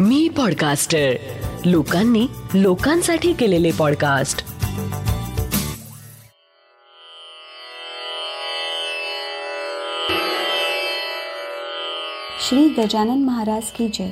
मी 0.00 0.28
podcaster 0.28 1.12
लोकांनी 1.64 2.26
लोकांसाठी 2.54 3.32
केलेले 3.32 3.70
पॉडकास्ट 3.78 4.38
श्री 12.48 12.68
गजानन 12.68 13.24
महाराज 13.24 13.62
की 13.62 13.88
जय. 13.88 14.10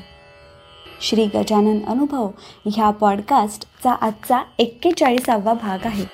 श्री 1.00 1.24
गजानन 1.24 1.84
अनुभव 1.86 2.30
ह्या 2.74 2.90
पॉडकास्टचा 2.90 3.92
आजचा 3.92 4.44
एक्केचाळीसावा 4.58 5.52
भाग 5.52 5.78
आहे. 5.84 6.04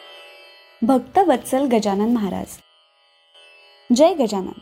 भक्त 0.82 1.18
वत्सल 1.18 1.66
गजानन 1.66 2.12
महाराज. 2.12 2.46
जय 3.95 4.14
गजानन. 4.14 4.61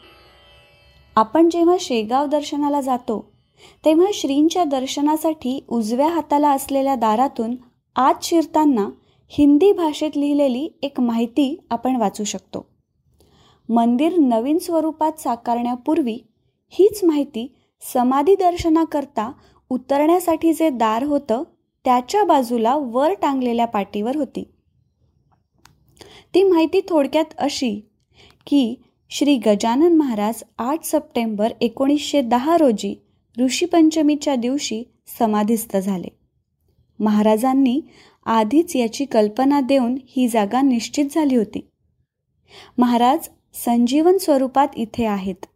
आपण 1.16 1.48
जेव्हा 1.48 1.76
शेगाव 1.80 2.26
दर्शनाला 2.26 2.80
जातो 2.80 3.37
तेव्हा 3.84 4.06
श्रींच्या 4.14 4.64
दर्शनासाठी 4.64 5.64
उजव्या 5.68 6.08
हाताला 6.08 6.50
असलेल्या 6.50 6.94
दारातून 6.94 7.56
आत 7.96 8.14
शिरताना 8.22 8.88
हिंदी 9.28 9.72
भाषेत 9.72 10.10
लिहिलेली 10.16 10.68
एक 10.82 11.00
माहिती 11.00 11.58
आपण 11.70 11.96
वाचू 11.96 12.24
शकतो. 12.24 12.66
मंदिर 13.68 14.18
नवीन 14.18 14.58
स्वरूपात 14.58 15.20
साकारण्यापूर्वी 15.20 16.18
हीच 16.68 17.04
माहिती 17.04 17.54
समाधी 17.94 18.34
दर्शनाकरता 18.34 19.32
उतरण्यासाठी 19.70 20.52
जे 20.52 20.70
दार 20.70 21.02
होतं 21.02 21.42
त्याच्या 21.84 22.24
बाजूला 22.24 22.76
वर 22.76 23.12
टांगलेल्या 23.12 23.66
पाटीवर 23.66 24.16
होती. 24.16 24.44
ती 26.34 26.42
माहिती 26.42 26.80
थोडक्यात 26.88 27.34
अशी 27.38 27.80
की 28.46 28.74
श्री 29.10 29.36
गजानन 29.36 29.96
महाराज 29.96 30.42
आठ 30.58 30.84
सप्टेंबर 30.84 31.52
एकोणीसशे 31.60 32.20
दहा 32.20 32.56
रोजी 32.58 32.94
ऋषीपंचमीच्या 33.38 34.34
दिवशी 34.34 34.82
समाधीस्थ 35.18 35.76
झाले. 35.76 36.08
महाराजांनी 36.98 37.80
आधीच 38.26 38.76
याची 38.76 39.04
कल्पना 39.04 39.60
देऊन 39.60 39.98
ही 40.08 40.28
जागा 40.28 40.62
निश्चित 40.62 41.04
झाली 41.10 41.36
होती. 41.36 41.68
महाराज 42.78 43.28
संजीवन 43.54 44.18
स्वरूपात 44.18 44.68
इथे 44.76 45.04
आहेत 45.04 45.46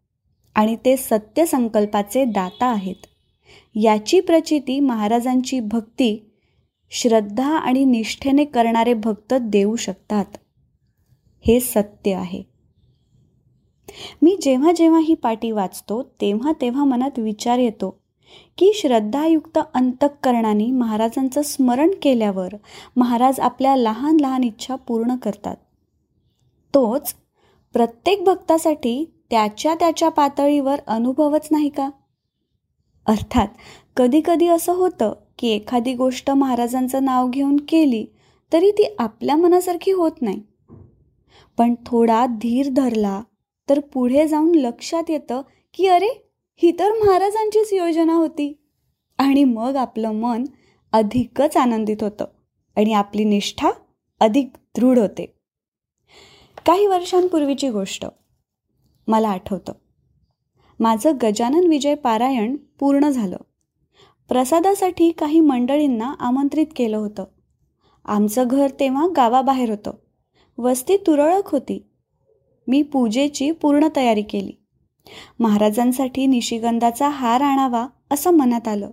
आणि 0.54 0.76
ते 0.84 0.96
सत्य 0.96 1.46
संकल्पाचे 1.46 2.24
दाता 2.24 2.66
आहेत. 2.66 3.06
याची 3.74 4.20
प्रचिती 4.20 4.80
महाराजांची 4.80 5.60
भक्ती 5.60 6.30
श्रद्धा 6.90 7.56
आणि 7.56 7.84
निष्ठेने 7.84 8.44
करणारे 8.44 8.94
भक्त 8.94 9.34
देऊ 9.34 9.76
शकतात. 9.76 10.24
हे 11.46 11.60
सत्य 11.60 12.14
आहे. 12.14 12.51
मी 14.22 14.36
जेव्हा 14.42 14.72
जेव्हा 14.72 15.00
ही 15.00 15.14
पाटी 15.14 15.50
वाचतो 15.50 16.02
तेव्हा 16.20 16.52
तेव्हा 16.60 16.84
मनात 16.84 17.18
विचार 17.18 17.58
येतो 17.58 18.02
की 18.58 18.72
श्रद्धायुक्त 18.74 19.58
अंतःकरणाने 19.74 20.70
महाराजांचं 20.70 21.42
स्मरण 21.42 21.90
केल्यावर 22.02 22.48
महाराज 22.96 23.40
आपल्या 23.40 23.76
लहान 23.76 24.16
लहान 24.20 24.44
इच्छा 24.44 24.74
पूर्ण 24.76 25.16
करतात. 25.16 25.56
तोच 26.74 27.14
प्रत्येक 27.72 28.24
भक्तासाठी 28.24 29.04
त्याच्या 29.30 29.74
त्याच्या 29.74 30.08
पातळीवर 30.08 30.80
अनुभवच 30.86 31.48
नाही 31.50 31.68
का? 31.68 31.90
अर्थात 33.06 33.48
कधीकधी 33.96 34.46
असं 34.46 34.72
होतं 34.72 35.12
की 35.38 35.48
एखादी 35.48 35.94
गोष्ट 35.94 36.30
महाराजांचं 36.30 37.04
नाव 37.04 37.28
घेऊन 37.28 37.56
केली 37.68 38.04
तरी 38.52 38.70
ती 38.70 38.94
आपल्या 38.98 39.36
मनासारखी 39.36 39.90
होत 39.90 40.22
नाही. 40.22 40.42
पण 41.58 41.74
थोडा 41.86 42.26
धीर 42.26 42.68
धरला 42.72 43.22
तर 43.68 43.80
पुढे 43.80 44.28
जाऊन 44.28 44.54
लक्षात 44.54 45.02
येतं 45.08 45.42
की 45.74 45.86
अरे 45.86 46.28
ही 46.56 46.72
तर 46.78 46.88
महाराजांचीच 46.90 47.72
योजना 47.72 48.14
होती. 48.14 48.58
आणि 49.18 49.44
मग 49.44 49.76
आपलं 49.76 50.10
मन 50.10 50.44
अधिकच 50.92 51.56
आनंदित 51.56 51.96
होतं 52.00 52.24
आणि 52.76 52.92
आपली 52.92 53.24
निष्ठा 53.24 53.70
अधिक 54.20 54.50
दृढ 54.76 54.98
होते. 54.98 55.38
काही 56.66 56.86
वर्षांपूर्वीची 56.86 57.68
गोष्ट 57.70 58.06
मला 59.06 59.28
आठवतं. 59.28 59.72
माझं 60.80 61.12
गजानन 61.22 61.66
विजय 61.66 61.94
पारायण 61.94 62.56
पूर्ण 62.56 63.08
झालं. 63.08 63.36
प्रसादासाठी 64.28 65.10
काही 65.10 65.40
मंडळींना 65.40 66.14
आमंत्रित 66.18 66.66
केलं 66.76 66.96
होतं. 66.96 67.24
आमचं 68.04 68.44
घर 68.50 68.70
तेव्हा 68.80 69.08
गावाबाहेर 69.16 69.70
होतं. 69.70 69.90
वस्ती 70.58 70.96
तुरळक 70.96 71.48
होती. 71.48 71.91
मी 72.66 72.82
पूजेची 72.82 73.50
पूर्ण 73.50 73.88
तयारी 73.96 74.22
केली. 74.22 74.52
महाराजांसाठी 75.40 76.26
निशिगंधाचा 76.26 77.08
हार 77.08 77.40
आणावा 77.40 77.86
असं 78.10 78.30
मनात 78.30 78.68
आलं. 78.68 78.90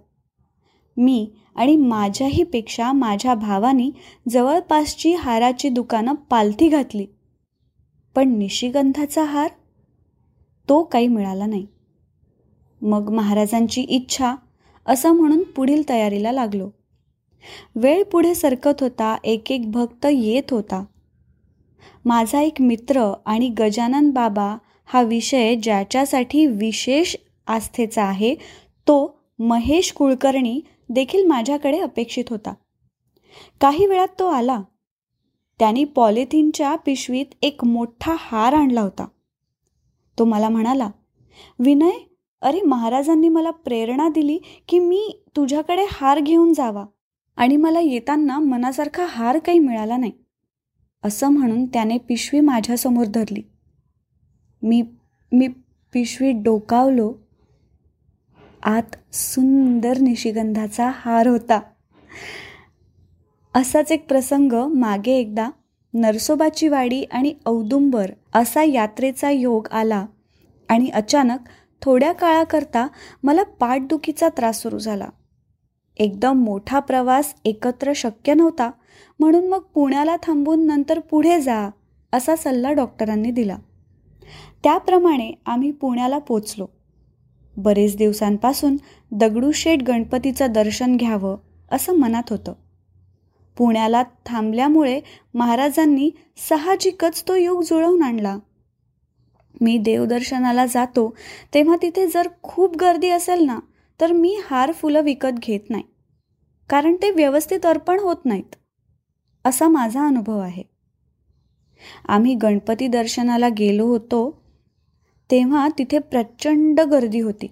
मी 0.97 1.29
आणि 1.55 1.75
माझ्याहीपेक्षा 1.75 2.91
माझ्या 2.91 3.33
भावानी 3.33 3.91
जवळपासची 4.29 5.13
हाराची 5.13 5.69
दुकानं 5.69 6.13
पालथी 6.13 6.69
घातली. 6.69 7.05
पण 8.15 8.37
निशिगंधाचा 8.37 9.23
हार? 9.23 9.49
तो 10.69 10.83
काही 10.83 11.07
मिळाला 11.07 11.45
नाही. 11.45 11.67
मग 12.81 13.09
महाराजांची 13.09 13.81
इच्छा 13.81 14.35
असं 14.85 15.11
म्हणून 15.11 15.43
पुढील 15.43 15.89
तयारीला 15.89 16.31
लागलो. 16.31 16.69
वेळ 17.75 18.03
पुढे 18.03 18.35
सरकत 18.35 18.81
होता 18.81 19.17
एक 19.23 19.51
एक 19.51 19.71
भक्त 19.71 20.05
येत 20.05 20.51
होता. 20.51 20.85
माझा 22.05 22.41
एक 22.41 22.61
मित्र 22.61 23.11
आणि 23.25 23.49
गजानन 23.49 24.09
बाबा 24.09 24.57
हा 24.85 25.01
विषय 25.01 25.55
ज्याच्यासाठी 25.55 26.45
विशेष 26.45 27.15
आस्थेचा 27.47 28.03
आहे 28.03 28.35
तो 28.87 29.19
महेश 29.39 29.91
कुलकर्णी 29.93 30.59
देखील 30.89 31.25
माझ्याकडे 31.27 31.79
अपेक्षित 31.79 32.23
होता. 32.29 32.53
काही 33.61 33.85
वेळात 33.85 34.07
तो 34.19 34.27
आला. 34.27 34.61
त्यांनी 35.59 35.83
पॉलिथिनच्या 35.83 36.75
पिशवीत 36.75 37.25
एक 37.41 37.63
मोठा 37.65 38.15
हार 38.19 38.53
आणला 38.53 38.81
होता. 38.81 39.07
तो 40.17 40.25
मला 40.25 40.49
म्हणाला 40.49 40.89
विनय 41.59 41.97
अरे 42.41 42.61
महाराजांनी 42.61 43.29
मला 43.29 43.51
प्रेरणा 43.51 44.09
दिली 44.09 44.37
की 44.67 44.79
मी 44.79 45.21
तुझ्याकडे 45.35 45.85
हार 45.91 46.19
घेऊन 46.19 46.53
जावा 46.53 46.85
आणि 47.37 47.57
मला 47.57 47.79
येताना 47.79 48.39
मनासारखा 48.39 49.05
हार 49.05 49.37
काही 49.39 49.59
मिळाला 49.59 49.97
नाही. 49.97 50.11
असं 51.03 51.27
म्हणून 51.27 51.65
त्याने 51.65 51.97
पिशवी 51.97 52.39
माझ्यासमोर 52.39 53.05
धरली. 53.05 53.41
मी 54.61 54.83
मी 55.31 55.47
पिशवी 55.93 56.31
डोकावलो. 56.31 57.13
आत 58.63 59.15
सुंदर 59.15 59.97
निशिगंधाचा 59.97 60.91
हार 60.95 61.27
होता. 61.27 61.59
असाच 63.55 63.91
एक 63.91 64.07
प्रसंग 64.07 64.51
मागे 64.53 65.11
एकदा 65.11 65.49
नरसोबाची 65.93 66.67
वाडी 66.67 67.03
आणि 67.03 67.33
औदुंबर 67.45 68.11
असा 68.33 68.63
यात्रेचा 68.63 69.29
योग 69.29 69.67
आला 69.71 70.05
आणि 70.69 70.89
अचानक 70.89 71.39
थोड्या 71.81 72.13
काळाकरता 72.13 72.87
मला 73.23 73.43
पाठदुखीचा 73.43 74.29
त्रास 74.29 74.61
सुरू 74.61 74.79
झाला. 74.79 75.07
एकदम 75.99 76.43
मोठा 76.43 76.79
प्रवास 76.79 77.33
एकत्र 77.45 77.91
शक्य 77.95 78.33
नव्हता. 78.33 78.71
म्हणून 79.19 79.47
मग 79.47 79.59
पुण्याला 79.59 80.15
थांबून 80.23 80.65
नंतर 80.65 80.99
पुढे 80.99 81.41
जा 81.41 81.69
असा 82.13 82.35
सल्ला 82.35 82.71
डॉक्टरांनी 82.71 83.31
दिला. 83.31 83.57
त्याप्रमाणे 84.63 85.31
आम्ही 85.45 85.71
पुण्याला 85.71 86.17
पोचलो. 86.17 86.67
बरेच 87.57 87.95
दिवसांपासून 87.97 88.77
दगडूशेठ 89.11 89.83
गणपतीचं 89.83 90.51
दर्शन 90.51 90.97
घ्यावं 90.97 91.37
असं 91.71 91.95
मनात 91.95 92.23
होतं. 92.29 92.53
पुण्याला 93.57 94.03
थांबल्यामुळे 94.25 95.01
महाराजांनी 95.33 96.11
साहजिकच 96.49 97.23
तो 97.27 97.35
योग 97.35 97.61
जुळवून 97.61 98.03
आणला. 98.03 98.37
मी 99.61 99.77
देवदर्शनाला 99.77 100.65
जातो 100.65 101.15
तेव्हा 101.53 101.75
तिथे 101.81 102.07
जर 102.07 102.27
खूप 102.43 102.77
गर्दी 102.77 103.09
असेल 103.09 103.43
ना 103.43 103.59
तर 104.01 104.11
मी 104.11 104.39
हार 104.45 104.71
फुलं 104.71 105.01
विकत 105.01 105.39
घेत 105.39 105.59
नाही. 105.69 105.83
कारण 106.69 106.95
ते 106.95 107.11
व्यवस्थित 107.11 107.65
अर्पण 107.65 107.99
होत 107.99 108.15
नाहीत. 108.25 108.55
असा 109.45 109.67
माझा 109.67 110.07
अनुभव 110.07 110.39
आहे. 110.39 110.63
आम्ही 112.07 112.35
गणपती 112.35 112.87
दर्शनाला 112.87 113.49
गेलो 113.49 113.85
होतो 113.85 114.41
तेव्हा 115.31 115.67
तिथे 115.77 115.99
प्रचंड 115.99 116.81
गर्दी 116.81 117.19
होती. 117.19 117.47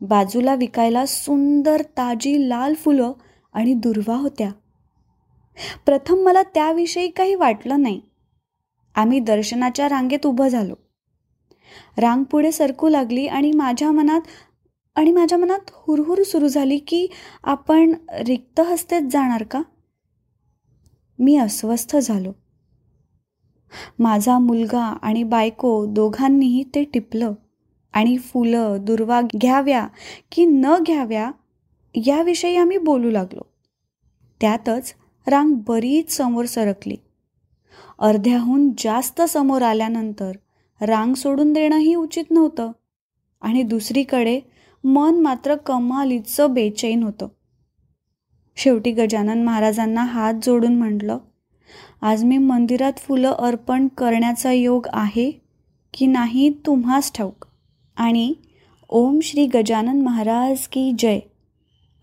बाजूला 0.00 0.54
विकायला 0.54 1.06
सुंदर 1.06 1.82
ताजी 1.82 2.48
लाल 2.48 2.74
फुलं 2.74 3.12
आणि 3.52 3.74
दुर्वा 3.74 4.16
होत्या. 4.16 4.52
प्रथम 5.86 6.14
मला 6.14 6.42
त्याविषयी 6.42 7.08
काही 7.08 7.34
वाटलं 7.34 7.82
नाही. 7.82 8.00
आम्ही 8.94 9.20
दर्शनाच्या 9.20 9.88
रांगेत 9.88 10.26
उभं 10.26 10.48
झालो. 10.48 10.74
रांग 11.96 12.24
पुढे 12.24 12.52
सरकू 12.52 12.88
लागली 12.88 13.26
आणि 13.26 13.52
माझ्या 13.52 13.92
मनात 13.92 14.20
आणि 14.94 15.12
माझ्या 15.12 15.38
मनात 15.38 15.70
हुरहुर 15.72 16.22
सुरू 16.22 16.48
झाली 16.48 16.78
की 16.78 17.06
आपण 17.42 17.94
रिक्त 18.26 18.60
हस्तेच 18.60 19.02
जाणार 19.02 19.42
का? 19.42 19.62
मी 21.18 21.36
अस्वस्थ 21.36 21.96
झालो. 21.96 22.32
माझा 23.98 24.38
मुलगा 24.38 24.84
आणि 25.02 25.22
बायको 25.22 25.86
दोघांनीही 25.86 26.64
ते 26.74 26.84
टिपलं 26.84 27.32
आणि 27.92 28.18
फुलं 28.18 28.76
दुर्वा 28.80 29.20
घ्याव्या 29.20 29.88
की 30.32 30.44
न 30.44 30.74
घ्याव्या 30.86 31.30
याविषयी 31.94 32.56
आम्ही 32.56 32.78
बोलू 32.78 33.10
लागलो. 33.10 33.40
त्यातच 34.40 34.94
रांग 35.26 35.54
बरीच 35.68 36.12
समोर 36.12 36.44
सरकली. 36.44 36.96
अर्ध्याहून 37.98 38.70
जास्त 38.78 39.22
समोर 39.22 39.62
आल्यानंतर 39.62 40.32
रांग 40.80 41.14
सोडून 41.14 41.52
देणंही 41.52 41.94
उचित 41.94 42.24
नव्हतं 42.30 42.72
आणि 43.40 43.62
दुसरीकडे 43.62 44.40
मन 44.84 45.20
मात्र 45.20 45.54
कमालीचं 45.54 46.54
बेचैन 46.54 47.02
होतं. 47.02 47.28
शेवटी 48.56 48.90
गजानन 48.90 49.42
महाराजांना 49.42 50.04
हात 50.04 50.34
जोडून 50.42 50.74
म्हटलं 50.74 51.18
आज 52.02 52.24
मी 52.24 52.38
मंदिरात 52.38 52.98
फुलं 52.98 53.32
अर्पण 53.32 53.88
करण्याचा 53.88 54.52
योग 54.52 54.86
आहे 54.92 55.30
की 55.94 56.06
नाही 56.06 56.50
तुम्हाच 56.66 57.12
ठाऊक. 57.14 57.44
आणि 57.96 58.34
ओम 58.88 59.20
श्री 59.22 59.46
गजानन 59.46 60.00
महाराज 60.00 60.66
की 60.68 60.92
जय 60.98 61.20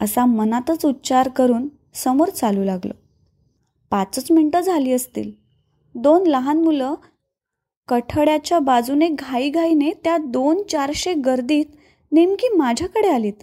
असा 0.01 0.25
मनातच 0.25 0.85
उच्चार 0.85 1.29
करून 1.29 1.67
समोर 1.93 2.29
चालू 2.29 2.63
लागलो. 2.63 2.93
पाचच 3.91 4.31
मिनटं 4.31 4.61
झाली 4.61 4.91
असतील. 4.91 5.31
दोन 5.95 6.27
लहान 6.27 6.63
मुलं 6.63 6.95
कठड्याच्या 7.87 8.59
बाजूने 8.59 9.07
घाईघाईने 9.09 9.91
त्या 10.03 10.17
दोन 10.17 10.63
चारशे 10.63 11.13
गर्दीत 11.13 11.65
नेमकी 12.11 12.55
माझ्याकडे 12.57 13.07
आलीत. 13.07 13.33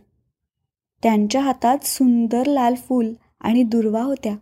त्यांच्या 1.03 1.41
हातात 1.41 1.79
सुंदर 1.85 2.47
लाल 2.47 2.75
फूल 2.75 3.13
आणि 3.41 3.63
दुर्वा 3.63 4.03
होत्या. 4.03 4.37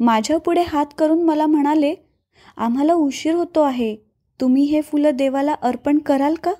माझ्या 0.00 0.38
पुढे 0.38 0.62
हात 0.62 0.86
करून 0.98 1.22
मला 1.22 1.46
म्हणाले 1.46 1.94
आम्हाला 2.56 2.94
उशीर 2.94 3.34
होतो 3.34 3.60
आहे. 3.60 3.96
तुम्ही 4.40 4.64
हे 4.64 4.80
फुलं 4.80 5.10
देवाला 5.16 5.52
अर्पण 5.52 5.98
कराल 5.98 6.34
का? 6.34 6.52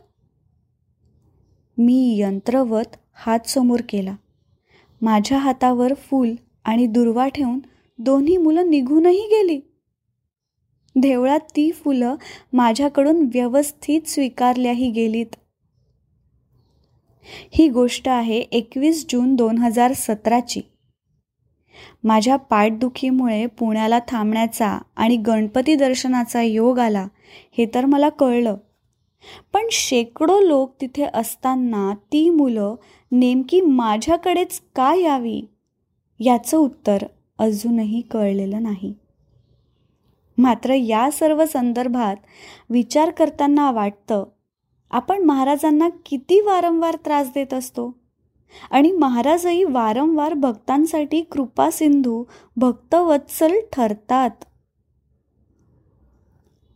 मी 1.78 2.16
यंत्रवत 2.18 2.96
हात 3.12 3.46
समोर 3.46 3.80
केला. 3.88 4.16
माझ्या 5.02 5.38
हातावर 5.38 5.94
फूल 5.94 6.34
आणि 6.64 6.86
दुर्वा 6.86 7.28
ठेवून 7.28 7.58
दोन्ही 7.98 8.36
मुलं 8.36 8.70
निघूनही 8.70 9.20
गेली. 9.20 9.60
देवळात 10.96 11.40
ती 11.40 11.72
फुलं 11.72 12.14
माझ्याकडून 12.52 13.28
व्यवस्थित 13.34 14.08
स्वीकारल्याही 14.08 14.90
गेलीत. 14.90 15.36
ही 17.28 17.68
गोष्ट 17.68 18.08
आहे 18.08 18.38
एकवीस 18.38 19.06
जून 19.08 19.34
दोन 19.34 19.58
हजार 19.58 19.92
सतराची. 19.92 20.60
माझ्या 22.04 22.36
पाठदुखीमुळे 22.36 23.46
पुण्याला 23.46 23.98
थांबण्याचा 24.08 24.78
आणि 24.96 25.16
गणपती 25.16 25.74
दर्शनाचा 25.74 26.42
योग 26.42 26.78
आला 26.78 27.06
हे 27.58 27.66
तर 27.74 27.84
मला 27.84 28.08
कळलं. 28.08 28.56
पण 29.52 29.66
शेकडो 29.72 30.40
लोक 30.40 30.74
तिथे 30.80 31.06
असताना 31.14 31.94
ती 32.12 32.30
मुलं 32.30 32.74
नेमकी 33.12 33.60
माझ्याकडेच 33.60 34.60
का 34.76 34.94
यावी? 34.94 35.42
याचं 36.20 36.56
उत्तर 36.56 36.98
अजूनही 37.38 38.00
कळलेलं 38.00 38.62
नाही. 38.62 38.94
मात्र 40.38 40.72
या 40.72 41.10
सर्व 41.10 41.44
संदर्भात 41.44 42.16
विचार 42.70 43.10
करताना 43.10 43.70
वाटतं 43.70 44.24
आपण 44.90 45.22
महाराजांना 45.22 45.88
किती 46.06 46.40
वारंवार 46.40 46.96
त्रास 47.04 47.28
देत 47.28 47.54
असतो? 47.54 47.98
आणि 48.70 48.92
महाराजही 48.92 49.64
वारंवार 49.64 50.34
भक्तांसाठी 50.34 51.22
कृपासिंधू 51.22 52.24
भक्तवत्सल 52.56 53.52
ठरतात. 53.72 54.30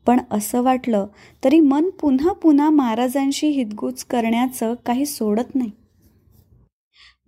पण 0.06 0.20
असं 0.30 0.62
वाटलं 0.62 1.06
तरी 1.44 1.60
मन 1.60 1.90
पुन्हा 1.90 2.32
पुन्हा 2.32 2.70
महाराजांशी 2.70 3.46
हितगुज 3.46 4.04
करण्याचं 4.04 4.74
काही 4.86 5.06
सोडत 5.06 5.54
नाही. 5.54 5.70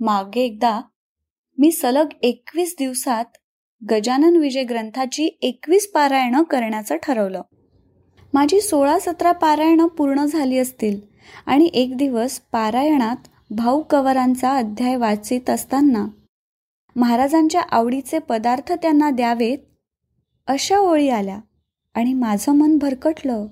मागे 0.01 0.41
एकदा 0.41 0.81
मी 1.59 1.73
सलग 1.73 2.09
एकवीस 2.23 2.75
दिवसात 2.79 3.25
गजानन 3.91 4.37
विजय 4.37 4.63
ग्रंथाची 4.63 5.39
एकवीस 5.43 5.93
पारायणं 5.93 6.43
करण्याचं 6.43 6.97
ठरवलं. 7.03 7.43
माझी 8.33 8.61
सोळा 8.61 8.99
सतरा 8.99 9.33
पारायणं 9.33 9.87
पूर्ण 9.87 10.25
झाली 10.25 10.59
असतील 10.59 11.01
आणि 11.47 11.71
एक 11.75 11.97
दिवस 11.97 12.41
पारायणात 12.53 13.17
भाऊ 13.51 13.83
कवरांचा 13.83 14.57
अध्याय 14.57 14.97
वाचित 14.97 15.51
असताना 15.51 16.07
महाराजांच्या 16.97 17.61
आवडीचे 17.61 18.19
पदार्थ 18.19 18.73
त्यांना 18.73 19.11
द्यावेत 19.11 19.59
अशा 20.47 20.79
ओळी 20.79 21.09
आल्या 21.09 21.39
आणि 21.95 22.13
माझं 22.13 22.53
मन 22.53 22.79
भरकटलं. 22.79 23.47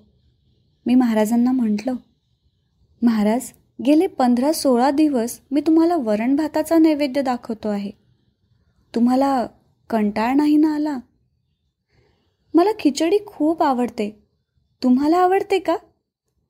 मी 0.87 0.95
महाराजांना 0.95 1.53
म्हटलं 1.53 1.95
महाराज 3.03 3.53
गेले 3.87 4.07
पंधरा 4.07 4.53
सोळा 4.53 4.91
दिवस 4.91 5.41
मी 5.51 5.61
तुम्हाला 5.61 5.97
वरण 5.97 6.37
भाताचा 6.37 6.79
नैवेद्य 6.79 7.23
दाखवतो 7.23 7.69
आहे. 7.69 7.91
तुम्हाला 8.95 9.47
कंटाळ 9.91 10.35
नाही 10.35 10.57
ना 10.57 10.75
आला? 10.75 10.99
मला 12.55 12.71
खिचडी 12.79 13.19
खूप 13.27 13.63
आवडते. 13.63 14.20
तुम्हाला 14.83 15.17
आवडते 15.17 15.59
का? 15.59 15.77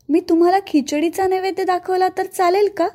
मी 0.08 0.20
तुम्हाला 0.20 0.58
खिचडीचा 0.66 1.26
नैवेद्य 1.26 1.64
दाखवला 1.64 2.08
तर 2.18 2.26
चालेल 2.26 2.68
का? 2.76 2.88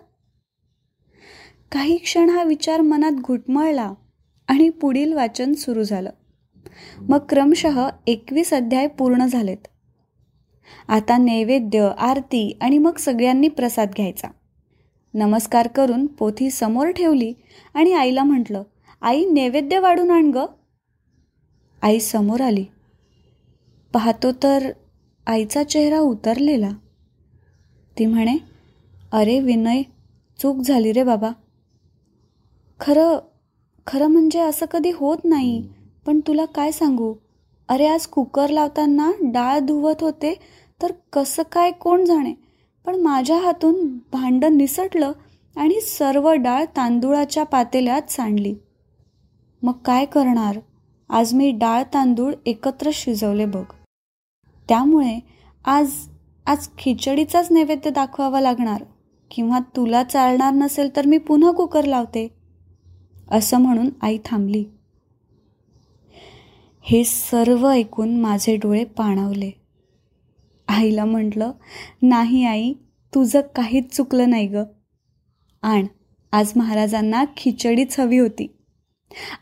काही 1.72 1.98
क्षण 1.98 2.30
हा 2.30 2.44
विचार 2.44 2.82
मनात 2.82 3.12
घुटमळला 3.12 3.94
आणि 4.48 4.70
पुढील 4.70 5.14
वाचन 5.14 5.54
सुरू 5.54 5.84
झालं. 5.84 6.10
मग 7.02 7.18
क्रमशः 7.30 7.90
एकवीस 8.08 8.54
अध्याय 8.54 8.88
पूर्ण 8.88 9.26
झालेत. 9.26 9.68
आता 10.88 11.18
नैवेद्य 11.18 11.92
आरती 11.98 12.58
आणि 12.62 12.78
मग 12.78 12.98
सगळ्यांनी 12.98 13.48
प्रसाद 13.48 13.92
घ्यायचा. 13.98 14.28
नमस्कार 15.14 15.68
करून 15.68 16.06
पोथी 16.06 16.50
समोर 16.50 16.90
ठेवली 16.90 17.34
आणि 17.74 17.94
आईला 17.94 18.24
म्हटलं 18.24 18.64
आई 19.02 19.26
नैवेद्य 19.26 19.80
वाढून 19.80 20.12
आण 20.12 20.32
ग. 20.36 20.46
आई 21.82 22.00
समोर 22.00 22.42
आली. 22.42 22.66
पाहतो 23.94 24.32
तर 24.32 24.72
आईचा 25.28 25.64
चेहरा 25.64 26.00
उतरलेला. 26.00 26.70
ती 27.98 28.06
म्हणे 28.06 28.38
अरे 29.12 29.40
विनय 29.40 29.82
चूक 30.40 30.58
झाली 30.58 30.92
रे 30.92 31.04
बाबा. 31.04 31.32
खरं 32.80 33.18
खरं 33.88 34.08
म्हणजे 34.08 34.40
असं 34.40 34.66
कधी 34.66 34.92
होत 34.92 35.18
नाही 35.24 35.62
पण 36.06 36.20
तुला 36.20 36.46
काय 36.46 36.72
सांगू? 36.72 37.14
अरे 37.70 37.88
आज 37.88 38.06
कुकर 38.08 38.50
लावताना 38.50 39.12
डाळ 39.24 39.60
धुवत 39.60 40.02
होते 40.02 40.34
तर 40.82 40.92
कसं 41.14 41.44
काय 41.52 41.72
कोण 41.72 42.06
जाणे? 42.06 42.34
पण 42.86 42.96
माझ्या 42.96 43.38
हातून 43.38 43.88
भांडं 44.14 44.58
निसटलं 44.58 45.12
आणि 45.56 45.82
सर्व 45.82 46.32
डाळ 46.34 46.66
तांदूळाच्या 46.66 47.44
पातेल्यात 47.44 48.12
सांडली. 48.12 48.56
मग 49.64 49.74
काय 49.86 50.06
करणार? 50.06 50.60
आज 51.10 51.34
मी 51.34 51.52
डाळ 51.52 51.84
तांदूळ 51.94 52.34
एकत्र 52.46 52.90
शिजवले 52.94 53.46
बघ. 53.46 53.64
त्यामुळे 54.70 55.20
आज 55.66 55.92
आज 56.46 56.68
खिचडीचाच 56.78 57.52
नैवेद्य 57.52 57.90
दाखवावा 57.90 58.42
लागणार. 58.42 58.84
किंवा 59.32 59.60
तुला 59.60 60.04
चालणार 60.04 60.54
नसेल 60.54 60.96
तर 60.96 61.06
मी 61.06 61.18
पुन्हा 61.18 61.52
कुकर 61.52 61.84
लावते 61.84 62.28
असं 63.32 63.58
म्हणून 63.58 63.90
आई 64.02 64.18
थांबली. 64.26 64.66
हे 66.82 67.04
सर्व 67.04 67.68
ऐकून 67.68 68.20
माझे 68.20 68.56
डोळे 68.56 68.84
पाणावले. 68.84 69.52
आईला 70.68 71.06
म्हटलं 71.06 71.52
नाही 72.02 72.46
आई 72.46 72.74
तुझं 73.16 73.42
काहीच 73.56 73.96
चुकलं 73.96 74.30
नाही 74.30 74.48
ग. 74.48 74.58
आण 75.64 75.86
आज 76.32 76.54
महाराजांना 76.56 77.24
खिचडीच 77.38 78.00
हवी 78.00 78.18
होती. 78.18 78.56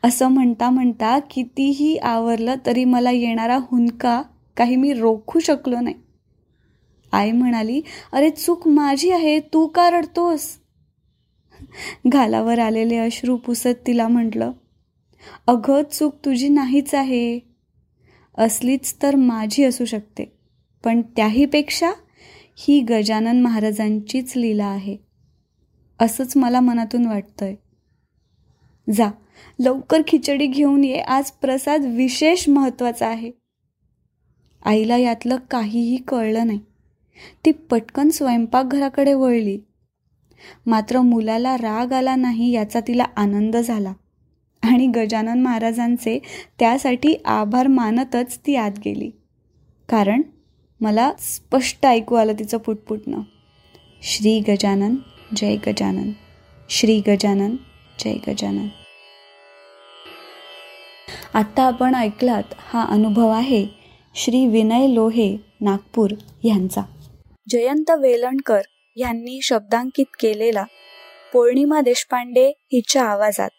असं 0.04 0.28
म्हणता 0.28 0.70
म्हणता 0.70 1.20
कितीही 1.20 1.98
आवरलं 1.98 2.56
तरी 2.66 2.86
मला 2.86 3.12
येणारा 3.12 3.58
हुंका 3.58 4.24
काही 4.58 4.76
मी 4.76 4.94
रोखू 4.94 5.40
शकलो 5.40 5.80
नाही. 5.80 5.96
आई 7.12 7.32
म्हणाली 7.32 7.82
अरे 8.14 8.30
चूक 8.30 8.68
माझी 8.68 9.12
आहे 9.12 9.40
तू 9.40 9.68
का 9.68 9.90
रडतोस? 9.90 10.48
घालावर 12.08 12.60
आलेले 12.60 12.98
अश्रू 12.98 13.38
पुसत 13.38 13.86
तिला 13.88 14.08
म्हटलं 14.08 14.52
अगं 15.48 15.82
चूक 15.92 16.16
तुझी 16.26 16.48
नाहीच 16.50 16.96
आहे. 16.96 17.40
असलीच 18.38 18.96
तर 19.02 19.16
माझी 19.16 19.64
असू 19.64 19.86
शकते 19.86 20.26
पण 20.84 21.02
त्याहीपेक्षा 21.16 21.92
ही 22.58 22.80
गजानन 22.82 23.42
महाराजांचीच 23.42 24.34
लीला 24.36 24.66
आहे. 24.66 24.98
असंच 26.00 26.38
मला 26.38 26.60
मनातून 26.60 27.06
वाटतंय. 27.06 27.56
जा 28.94 29.10
लवकर 29.60 30.02
खिचडी 30.08 30.48
घेऊन 30.48 30.84
ये. 30.84 31.00
आज 31.00 31.32
प्रसाद 31.32 31.86
विशेष 31.86 32.50
महत्त्वाचा 32.50 33.08
आहे. 33.08 33.32
आईला 34.66 34.98
यातलं 34.98 35.36
काहीही 35.52 35.98
कळलं 35.98 36.48
नाही. 36.48 36.60
ती 37.46 37.52
पटकन 37.52 38.10
स्वयंपाकघराकडे 38.10 39.14
वळली. 39.14 39.60
मात्र 40.66 41.02
मुलाला 41.02 41.58
राग 41.58 41.94
आला 41.94 42.16
नाही 42.16 42.52
याचा 42.52 42.80
तिला 42.80 43.06
आनंद 43.16 43.58
झाला. 43.58 43.94
आणि 44.64 44.88
गजानन 44.88 45.42
महाराजांचे 45.42 46.20
त्यासाठी 46.60 47.16
आभार 47.26 47.68
मानतच 47.68 48.40
ती 48.48 48.56
आत 48.56 48.72
गेली. 48.86 49.12
कारण 49.90 50.22
मला 50.82 51.12
स्पष्ट 51.20 51.86
ऐकू 51.86 52.16
आलं 52.16 52.34
तिचं 52.40 52.58
पुटपुटणं. 52.58 53.22
श्री 54.02 54.40
गजानन 54.40 54.96
जय 55.36 55.56
गजानन. 55.56 56.12
श्री 56.70 57.02
गजानन 57.08 57.56
जय 58.00 58.14
गजानन. 58.28 58.68
आत्ता 61.34 61.64
आपण 61.64 61.96
ऐकलात 61.96 62.44
हा 62.58 62.86
अनुभव 62.86 63.30
आहे 63.30 63.83
श्री 64.16 64.48
विनय 64.48 64.94
लोहे 64.94 65.38
नागपूर 65.62 66.12
यांचा. 66.44 66.82
जयंत 67.50 67.92
वेलणकर 67.92 68.62
यांनी 68.96 69.42
शब्दांकित 69.42 70.06
केलेला 70.20 70.64
पौर्णिमा 71.34 71.82
देशपांडे 71.82 72.48
हिच्या 72.48 73.04
आवाजात 73.04 73.50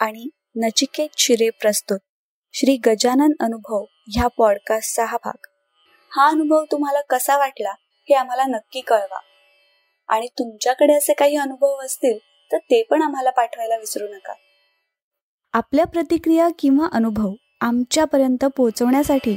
आणि 0.00 0.28
नचिकेत 0.56 1.08
शिरे 1.18 1.50
प्रस्तुत. 1.50 1.98
श्री 2.52 2.76
गजानन 2.76 3.32
अनुभव 3.40 3.84
ह्या 4.08 4.28
पॉडकास्टचा 4.28 5.04
हा 5.04 5.16
भाग. 5.24 5.46
हा 6.10 6.28
अनुभव 6.28 6.64
तुम्हाला 6.72 7.00
कसा 7.00 7.36
वाटला 7.36 7.70
हे 7.80 8.14
आम्हाला 8.14 8.44
नक्की 8.44 8.80
कळवा. 8.80 9.20
आणि 10.08 10.26
तुमच्याकडे 10.26 10.94
असे 10.94 11.12
काही 11.12 11.36
अनुभव 11.36 11.76
असतील 11.76 12.18
तर 12.52 12.58
ते 12.58 12.82
पण 12.82 13.02
आम्हाला 13.02 13.30
पाठवायला 13.30 13.76
विसरू 13.76 14.08
नका. 14.08 14.32
आपल्या 15.52 15.86
प्रतिक्रिया 15.86 16.48
किंवा 16.58 16.88
अनुभव 16.92 17.32
आमच्यापर्यंत 17.60 18.44
पोहोचवण्यासाठी 18.44 19.36